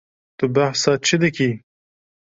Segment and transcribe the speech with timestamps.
[0.37, 1.51] Tu behsa çi dikî?